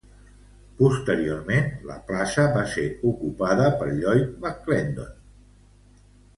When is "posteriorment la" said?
0.77-1.99